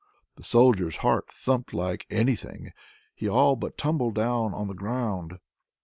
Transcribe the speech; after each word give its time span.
The 0.35 0.41
Soldier's 0.43 0.95
heart 1.05 1.29
thumped 1.31 1.75
like 1.75 2.07
anything; 2.09 2.71
he 3.13 3.29
all 3.29 3.55
but 3.55 3.77
tumbled 3.77 4.15
down 4.15 4.51
on 4.51 4.67
the 4.67 4.73
ground! 4.73 5.37